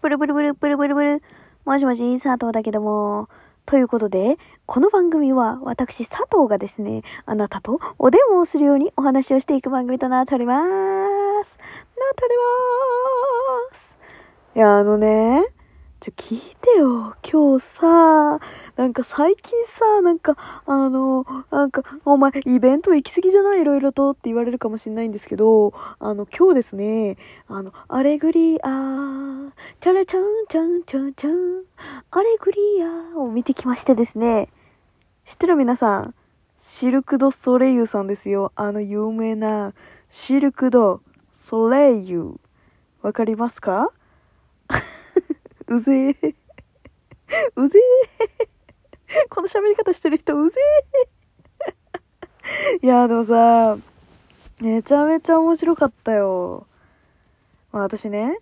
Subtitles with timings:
[0.00, 1.22] ブルブルブルブルブルブル。
[1.66, 3.28] もしもし、佐藤だけども。
[3.66, 10.58] ということで、この番組は私佐藤がですね、あなたとお電話をするようにお話をしていく番組となっております。
[10.58, 12.34] なっており
[13.72, 13.98] ます。
[14.56, 15.44] いや、あのね、
[16.00, 17.14] ちょ、聞いてよ。
[17.22, 18.40] 今日さ、
[18.76, 21.26] なんか最近さ、なんか、あの、
[21.72, 23.62] なんか、お前、イベント行き過ぎじゃない？
[23.62, 27.16] いろいろとって言われるかもしれないんですけど、あの、今日ですね、
[27.46, 31.62] あの、アレグリア、チャラチャンチャンチャンチャン、
[32.10, 32.58] アレグリ
[33.14, 34.48] アを見てきましてですね、
[35.24, 36.14] 知ってる皆さん、
[36.58, 38.50] シルク・ド・ソレイユさんですよ。
[38.56, 39.72] あの有名な、
[40.10, 41.00] シルク・ド・
[41.32, 42.34] ソレイユ。
[43.02, 43.92] わかりますか？
[45.68, 46.34] うぜえ。
[47.54, 47.78] うぜ
[48.18, 48.48] え。
[49.28, 50.60] この喋り方してる人うぜ
[51.06, 51.19] え。
[52.82, 53.76] いや、でもさ、
[54.60, 56.66] めちゃめちゃ面白かったよ。
[57.72, 58.38] まあ私ね、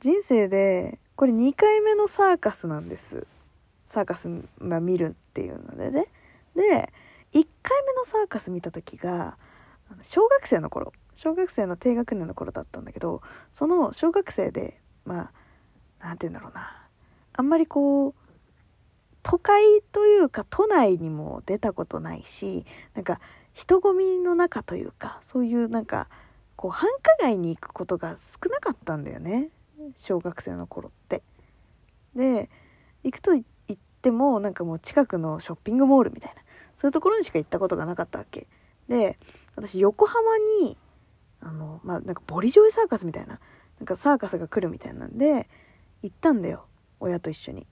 [0.00, 3.26] 人生で、これ2回目のサーカスなんです。
[3.84, 6.06] サーカス、まあ、見るっていうのでね。
[6.56, 6.92] で、
[7.32, 9.36] 1回目のサーカス見た時が、
[10.02, 15.30] 小学生の頃、小学生の低学年の頃だったんだけど、その小学生で、ま
[16.00, 16.86] あ、なんて言うんだろうな。
[17.34, 18.14] あんまりこう、
[19.22, 23.20] 都会というか都内にも出たことないし、なんか
[23.52, 26.08] 人混みの中というか、そういうなんか、
[26.56, 29.50] こう繁華街に行くことが少なかったんだよね。
[29.96, 31.22] 小学生の頃って。
[32.14, 32.50] で、
[33.04, 36.42] 行くと言ってもなんかもう近くのショッピングモールみたいな、
[36.76, 38.46] そういうところにしか行ったことがなかったわけ。
[38.88, 39.18] で、
[39.56, 40.20] 私横浜
[40.60, 40.76] に、
[41.40, 43.40] あの、まあ、なんかボリジョイサーカスみたいな、
[43.78, 45.48] なんかサーカスが来るみたいなんで、
[46.02, 46.66] 行ったんだよ。
[47.00, 47.66] 親と一緒に。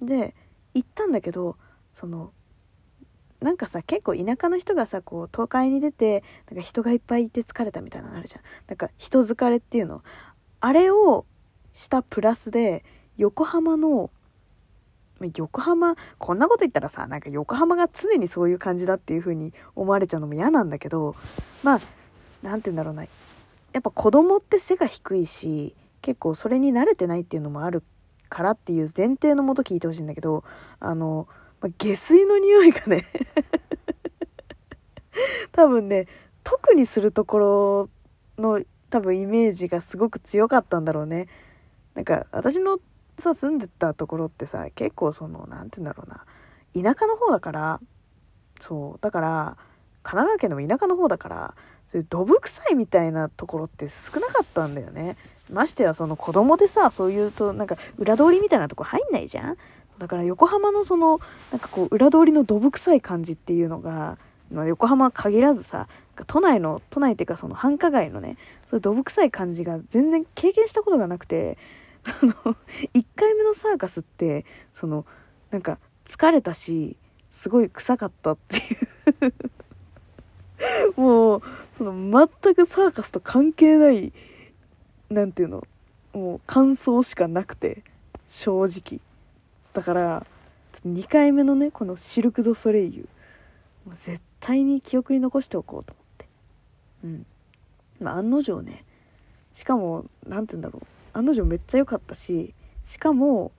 [0.00, 0.34] で
[0.74, 1.56] 行ったんだけど
[1.92, 2.32] その
[3.40, 8.42] なんかさ結構田舎の人がさこう都会に出てなんか人がいっぱいいて疲れたみたいなのあるじゃん。
[8.66, 10.02] なんか人疲れっていうの。
[10.60, 11.24] あれを
[11.72, 12.84] したプラスで
[13.16, 14.10] 横浜の
[15.36, 21.14] 横浜こんなこと言ったらさなんか横浜が常にそういう感じだっていう風に思われちゃうのも嫌なんだけど
[21.62, 21.80] まあ
[22.42, 23.04] なんて言うんだろうな。
[23.04, 27.82] やっぱ子供って背が低いし結構それに慣れてないっていうのもある
[28.28, 30.44] からっていう前提のもと聞いてほしいんだけど
[30.80, 31.28] あの、
[31.60, 33.06] まあ下水の匂いがね。
[35.52, 36.06] 多分ね
[36.44, 37.90] 特にするところ
[38.38, 41.28] の多分イメージがすごく強かったんだろうね。
[41.94, 42.78] なんか私の
[43.18, 46.24] さ住んでたところってさ結構その何て言うんだろうな。
[46.94, 47.80] 田舎の方だから
[48.60, 48.98] そう。
[49.00, 49.56] だから
[50.02, 51.54] 神奈川県でも田舎の方だから
[51.86, 55.16] そういうどぶ臭いみたいなところって少なかったんだよね。
[55.50, 59.56] ましてやその子供でさそういうとなんか裏通りみたいなとこ入んないじゃん。
[59.98, 61.20] だから横浜のその
[61.50, 64.16] なんかこう裏通りのどぶ臭い感じっていうのが、
[64.52, 65.88] まあ、横浜限らずさ
[66.26, 68.36] 都内の都内っていうかその繁華街のね
[68.66, 71.58] そういうどぶ臭い感じが全然経験したことがなくて
[72.20, 72.32] その
[72.94, 75.04] 1回目のサーカスってその
[75.50, 76.96] なんか疲れたし
[77.30, 79.34] すごい臭かったっていう。
[80.96, 81.42] もう
[81.76, 81.92] その
[82.42, 84.12] 全くサーカスと関係ない
[85.08, 85.64] なんていうの
[86.12, 87.84] もう感想しかなくて
[88.28, 89.00] 正直。
[89.72, 90.26] だから
[90.86, 93.08] 2回目のねこのシルク・ド・ソレイユ
[93.84, 96.28] もう絶対に記憶に残しておこうと思って。
[97.04, 97.26] うん。
[98.00, 98.84] まあ案の定ね
[99.54, 100.86] しかも何て言うんだろう。
[101.18, 103.52] 案の定めっちゃ良かったししかも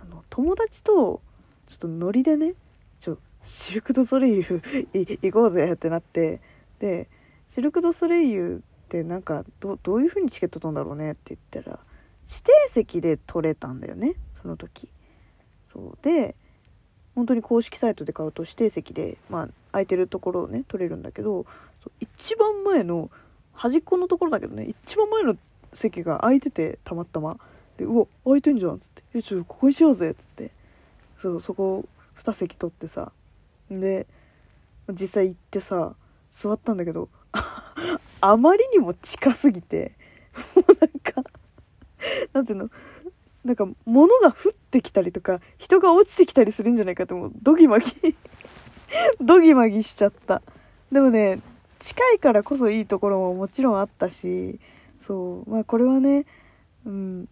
[0.00, 1.20] あの友達と
[1.68, 2.54] ちょっとノリでね
[3.00, 4.62] ちょシルク・ド・ソレイユ
[4.94, 6.40] 行こうぜってなって
[6.78, 7.08] で
[7.48, 11.78] シルク・ド・ソレイユってなんかどどういう風にチケット取るんだろうねって言ったら
[12.26, 14.88] 指定席で取れたんだよねその時。
[15.72, 16.34] そうで
[17.14, 21.46] 本当に公式サイトで買うと指定席で、まあ、空いてるところをね取れるんだけど
[22.00, 23.10] 一番前の
[23.52, 25.36] 端っこのところだけどね一番前の
[25.74, 27.38] 席が空いててたまたま。
[27.78, 30.50] でうわ空いてんじゃんっつって「えちょっとここにしようぜ」っつって。
[31.18, 33.12] そうそこ2席取ってさ。
[33.70, 34.06] で
[34.90, 35.94] 実際行ってさ
[36.30, 37.08] 座ったんだけど
[38.20, 39.92] あまりにも近すぎて
[40.54, 41.24] もうなんか
[42.34, 42.70] なんていうの？
[43.44, 47.32] なんか物が降ってきたりとか人が落ちてきたりするんじゃないかってもう。
[47.42, 47.92] ドギマギ。
[49.20, 50.42] ドギマギしちゃった。
[50.92, 51.40] でもね
[51.78, 54.60] 近いからこそいいところももちろんあったし
[55.00, 55.50] そう。
[55.50, 56.24] まあこれはね
[56.86, 57.28] うん。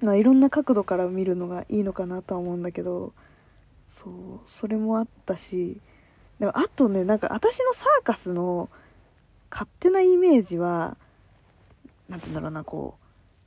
[0.00, 3.12] まあいろんな角度から見るのがいいのかなとは思うんだけど
[3.86, 4.14] そう。
[4.46, 5.80] それもあったし。
[6.38, 8.70] でもあとねなんか私のサーカスの
[9.50, 10.96] 勝手なイメージは
[12.08, 13.00] 何て言うんだろうなこう。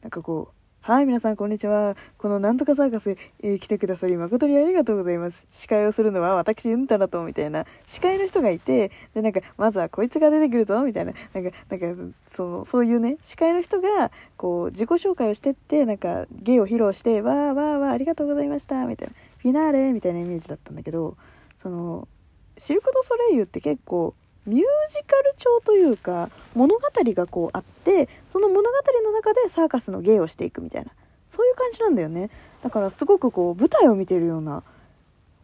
[0.03, 1.95] なんかこうはい、皆さん、こんにちは。
[2.17, 5.47] このなんとかサーカス、えー来てくださり、誠にありがとうございます。
[5.49, 21.15] 司会をするのは私、うんたらと、みたいな、司会の人がいて、で、なんか、まずはこいつが出てくるぞ、みたいな、なんか、なんか、その、そういうね、司会の人が、こう、自己紹介をしてって、なんか、芸を披露して、わーわーわー、ありがとうございました、みたいな、フィナーレ、みたいなイメージだったんだけど、
[21.55, 22.09] その、
[22.57, 24.15] シルク・ド・ソレイユって結構、
[24.45, 28.69] ミュージカル調というか物語がこうあってその物語
[29.03, 30.91] の中でサーカスの芸をしていくみたいな。
[31.33, 32.29] そういう感じなんだよね。
[32.61, 34.61] だからすごくこう舞台を見てるような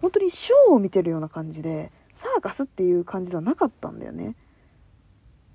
[0.02, 4.36] 本当にショーを見てるような感じでサーカスっていう感じではなかったんだよね。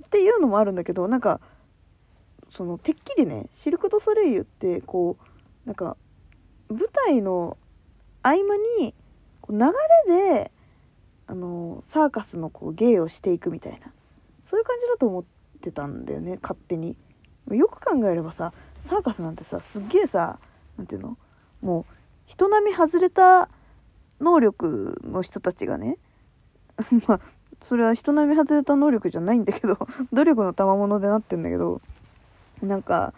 [0.05, 1.41] っていうのもあるんだけどなんか
[2.51, 5.97] そのてっきりねシルク・ド・ソレイユってこうなんか
[6.69, 7.57] 舞台の
[8.23, 8.95] 合間に
[9.41, 9.67] こう流
[10.09, 10.51] れで
[11.27, 13.93] あのサーカスのこう芸をしていくみたいな。
[14.45, 15.25] そういう感じだと思っ
[15.63, 16.97] てたんだよね勝手に。
[17.51, 20.39] よく考えればさサーカスなんてさすっげえさ
[20.79, 21.19] なんていうの？
[21.63, 21.93] もう
[22.27, 23.49] 人並み外れた
[24.21, 25.99] 能力の人たちがね
[27.07, 27.21] まあ
[27.63, 29.79] それは人並み外れた能力じゃないんだけど
[30.13, 31.81] 努力の賜物でなってんだけど
[32.63, 33.15] なんか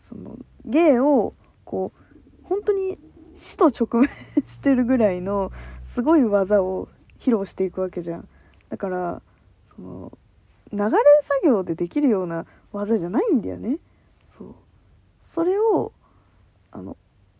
[0.00, 1.34] その芸を
[1.64, 2.98] こう本当に
[3.34, 4.10] 死と直面
[4.46, 5.52] してるぐらいの
[5.84, 6.88] すごい技を
[7.22, 8.28] 披露していくわけじゃん。
[8.68, 9.22] だから
[9.76, 10.18] その
[10.72, 10.90] 流れ
[11.22, 13.78] 作業でできるような技じゃないんだよね。
[14.28, 14.54] そう。
[15.22, 15.92] それを
[16.72, 16.96] あの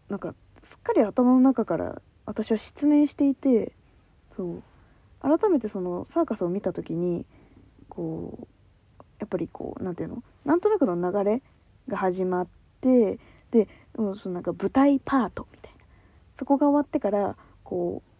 [0.08, 3.72] なんかすっかり頭の中から私は失念していて
[4.36, 4.62] そう。
[5.20, 7.24] 改めてそのサーカスを見た時に
[7.88, 8.46] こう
[9.18, 10.22] やっぱりこうなんていうの？
[10.44, 11.42] なんとなくの流れ
[11.88, 12.46] が始まっ
[12.80, 13.18] て
[13.50, 15.84] でもそのなんか舞台パートみたいな。
[16.36, 18.11] そこが終わってからこう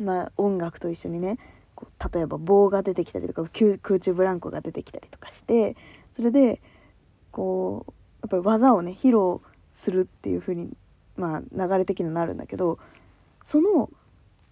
[0.00, 1.38] まあ音楽と一緒にね
[1.74, 3.42] こう例えば棒が出てきたりとか
[3.82, 5.76] 空中ブランコが出てきたりとかして
[6.14, 6.60] それで
[7.30, 7.92] こう
[8.22, 9.40] やっぱり技をね披露
[9.72, 10.70] するっていう風に
[11.16, 12.78] まあ流れ的になるんだけど
[13.44, 13.90] その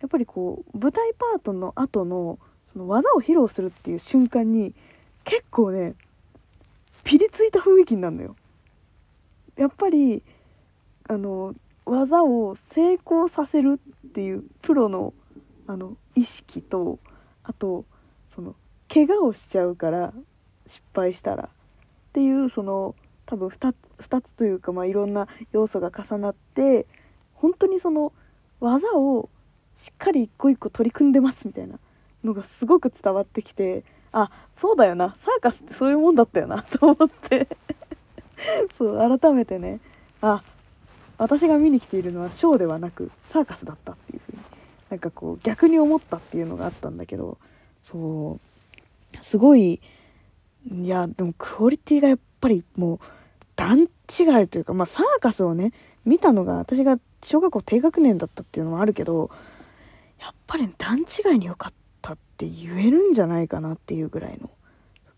[0.00, 2.38] やっぱりこう舞台パートの後の
[2.72, 4.74] その技を披露するっていう瞬間に
[5.24, 5.94] 結構ね
[7.04, 8.36] ピリついた雰囲気になるのよ。
[9.56, 10.22] やっぱり
[11.08, 11.54] あの
[11.84, 15.12] 技を成功させるっていうプロの
[15.66, 16.98] あの意識と
[17.44, 17.84] あと
[18.34, 18.54] その
[18.92, 20.12] 怪我をしちゃうから
[20.66, 21.48] 失敗したらっ
[22.12, 22.94] ていうその
[23.26, 26.86] 多分 2, つ2つというか、まあ、いろんな要素が重なって
[27.34, 28.12] 本当にその
[28.60, 29.28] 技を
[29.76, 31.78] しっかり一個一個取り組んでますみたいな
[32.22, 37.48] のがすごく伝わってきてあそうだよなサーカスってそういうもんだったよな と思って。
[38.76, 39.80] そう改めてね
[40.20, 40.42] あ
[41.18, 43.96] 私が見に来ているのはショーではなくサーカスだった。
[44.92, 47.38] なんかこう逆に思ったっていうのがあったんだけど
[47.80, 48.38] そ
[49.14, 49.80] うすごい
[50.70, 52.98] いやでもクオリティがやっぱりもう
[53.56, 55.72] 段違いというかまあサーカスをね
[56.04, 59.30] 見たのが私が小学校低学年だったっていうのもあるけど
[60.20, 61.72] やっぱり段違いに良かっ
[62.02, 64.50] たって言えるんじゃないかなっていうぐらいの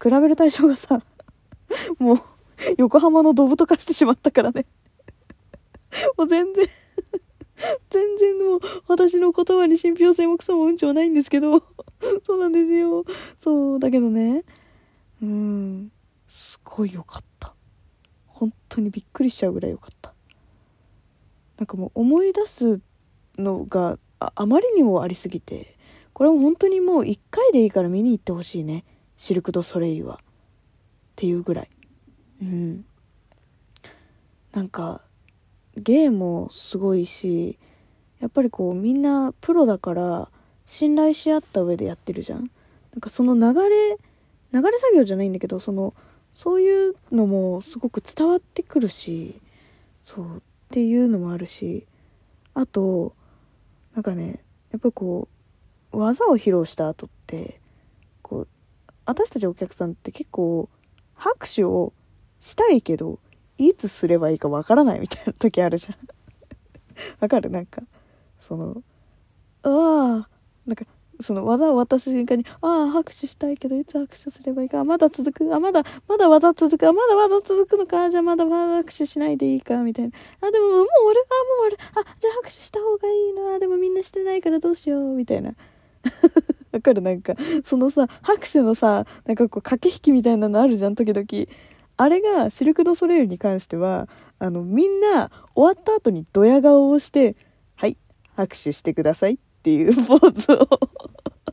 [0.00, 1.03] 比べる対象がさ
[1.99, 2.19] もう
[2.79, 4.67] 横浜のドブと化してしまったからね。
[6.17, 6.65] もう全然
[7.90, 11.62] 全然もう私の言葉に信憑性もクソもうんちもないんですけど。
[12.25, 13.05] そうなんですよ。
[13.38, 14.44] そうだけどね。
[15.22, 15.93] うん。
[16.26, 17.55] すごい良かった。
[18.26, 20.12] 本当にびっくりしちゃうぐらい良かった。
[21.58, 22.81] なんかもう思い出す
[23.38, 25.75] のがあまりにもありすぎて。
[26.12, 28.84] これも本当にもう1回でいいから見に行ってほしいね。
[29.17, 30.20] シルク・ド・ソレイユは。
[30.22, 30.26] っ
[31.17, 31.70] ていうぐらい。
[32.40, 32.84] うん。
[34.52, 35.04] なんか
[35.76, 37.58] 芸もすごいし
[38.20, 40.29] やっぱりこうみんなプロだから
[40.67, 42.51] 信頼し合った上でやってるじゃん。
[42.93, 43.98] なんかその流れ
[44.53, 45.94] 流れ作業じゃないんだけどその
[46.32, 49.41] そういうのもすごく伝わってくるし
[50.01, 51.87] そうっていうのもあるし
[52.55, 53.15] あと
[53.94, 55.29] なんかねやっぱこ
[55.93, 57.60] う技を披露した後って
[58.22, 58.48] こう
[59.06, 60.69] 私たちお客さんって結構
[61.15, 61.93] 拍手を
[62.41, 63.19] したいけど
[63.58, 65.96] いつすればいいかわからないみたいな時あるじゃん。
[67.20, 67.51] わかる？
[67.51, 67.82] なんか
[68.41, 68.82] その
[69.63, 70.29] ああ
[70.67, 70.84] なんか
[71.20, 74.82] その技を渡す瞬間にああ拍手したいけどいつ拍手すればいいか？
[74.84, 75.55] まだ続く？
[75.55, 76.89] あまだまだ技続く？
[76.89, 78.11] あまだ技続くのか？
[78.11, 79.82] じゃあまだまだ拍手しないでいいか？
[79.82, 80.13] みたいな。
[80.41, 81.27] あでももう終わる？
[81.31, 82.11] あもう終わる？
[82.11, 83.58] あじゃあ拍手した方がいいな。
[83.61, 85.15] でもみんなしてないからどうしよう？
[85.15, 85.55] みたいな。
[86.73, 87.01] わかる？
[87.01, 87.34] なんか
[87.65, 90.96] そのさ拍手のさなんかこう駆け引きみたいなのあるじゃん？
[90.96, 91.25] 時々。
[91.96, 94.08] あれがシルク・ド・ソレイユに関しては
[94.39, 97.36] あのみんな終わった後にドヤ顔をして
[97.77, 97.96] 「はい
[98.34, 100.69] 拍手してください」っていうポーズを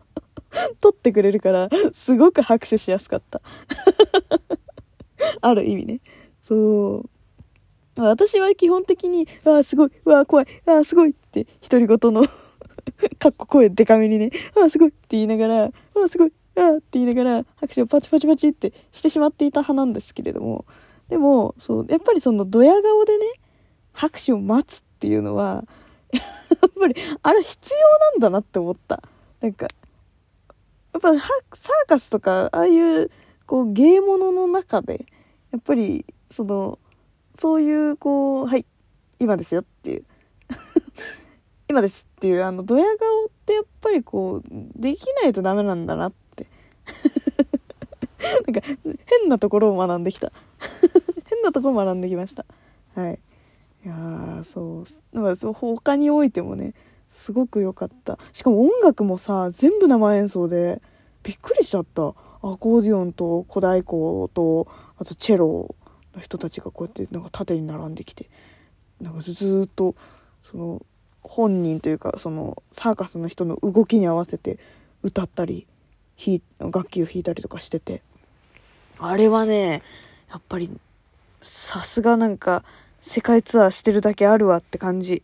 [0.81, 3.41] 取ってくれるからすごく拍手しやすかった。
[5.41, 6.01] ある意味ね。
[6.41, 7.09] そう。
[7.95, 12.23] 私は基本的に、わあ、すごい、わあ、怖い、わあ、すごいって、 独り言の
[13.19, 15.71] かっこ声デカめにね、わあ、すごいって言いながら、わ
[16.05, 16.33] あ、すごい、
[16.67, 20.65] あって言いながら、拍手をパチパチパチってしてしまっていた派なんですけれども、
[21.09, 23.25] でも、そう、やっぱりそのドヤ顔でね、
[23.93, 25.65] 拍手を待つっていうのは、
[26.13, 26.19] や
[26.67, 29.03] っぱり、あれ必要なんだなって思った。
[29.41, 29.67] なんか、
[30.93, 33.11] やっぱサーカスとか、ああいう、
[33.45, 35.05] こう、芸物の中で、
[35.51, 36.79] やっぱり、その、
[37.33, 38.65] そういう、こう、はい、
[39.19, 40.05] 今ですよっていう。
[41.67, 46.20] 今ですっていう、あの、ドヤ顔ってやっぱりこう、できないとダメなんだなって。
[48.45, 48.61] なんか、
[49.05, 50.31] 変なところを学んできた。
[51.25, 52.45] 変なところを学んできました。
[52.95, 53.19] はい。
[53.83, 55.15] いやー、そう。
[55.15, 56.73] なんかそう、他においてもね、
[57.09, 58.17] すごく良かった。
[58.31, 60.81] しかも音楽もさ、全部生演奏で、
[61.23, 62.13] びっくりしちゃった。
[62.43, 64.67] アコーディオンと小太鼓と、
[64.97, 65.75] あとチェロ
[66.15, 68.29] の人たちがこうやってなんか縦に並んできて、
[68.99, 69.95] なんかずっと、
[70.41, 70.85] その、
[71.21, 74.57] 本人というか、その、サーカスの人の動きに合わせて
[75.03, 75.67] 歌ったり、
[76.59, 78.01] 楽器を弾いたりとかしてて。
[78.99, 79.81] あれはね、
[80.29, 80.69] やっぱり、
[81.41, 82.63] さすがなんか、
[83.01, 85.23] 世界ツアーしてるだけあるわって感じ。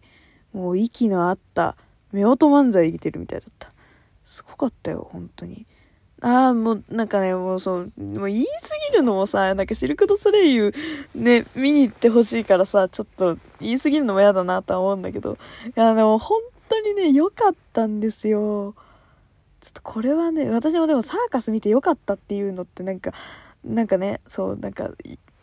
[0.53, 1.75] もう息の合った、
[2.13, 3.71] 夫婦漫才生きてるみたいだった。
[4.25, 5.65] すごかったよ、本当に。
[6.21, 10.73] ああ、もう、なんかね、もうそう、もう言い過ぎるのもさ、なんかシルク・ド・ソレイユ、
[11.13, 15.37] ね、見に行ってほしいからさ、ちょっと言い過ぎるのも嫌だなとは思うんだけど、
[15.67, 18.73] いや、でも本当にね、良かったんですよ。
[19.59, 23.11] ちょっとこれはね、私もでもサーカス見て良かったっていうのってなんか、
[23.63, 24.91] なんかね、そう、なんか、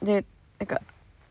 [0.02, 0.24] ね、
[0.58, 0.80] なんか、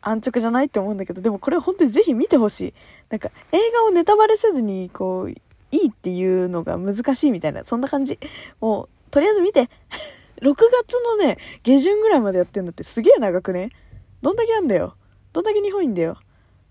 [0.02, 2.74] 安直じゃないって思うんだけど、でもこれ本当にぜひ見てほしい。
[3.10, 5.36] なんか、映画をネタバレせずに、こう、い
[5.72, 8.20] いっていうのが難しいみたいな、そんな感じ。
[8.60, 9.70] もう、とりあえず見て。
[10.42, 13.70] 6月のね、下旬ぐらいまでやってんだってすげえ長くね。
[14.22, 14.96] どんだけあんだよ。
[15.32, 16.18] どんだけ日本いいんだよ。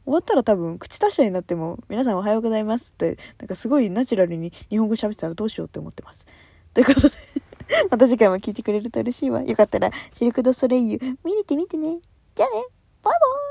[0.04, 6.26] 終わったら多分、口達者になっても、皆さんおはようございますって、なんかすごいナチュラルに日本語喋ってたらどうしようって思ってます。
[6.74, 7.16] ということで、
[7.90, 9.42] また次回も聞いてくれると嬉しいわ。
[9.42, 12.00] よかったら、シルク・ド・ソレイユ、見れてみてね。
[12.34, 12.64] じゃあね、
[13.02, 13.41] バイバイ